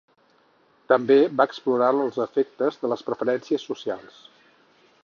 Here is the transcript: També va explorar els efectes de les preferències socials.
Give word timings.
També 0.91 1.17
va 1.41 1.47
explorar 1.51 1.91
els 2.07 2.17
efectes 2.27 2.81
de 2.85 2.93
les 2.95 3.07
preferències 3.11 3.71
socials. 3.71 4.27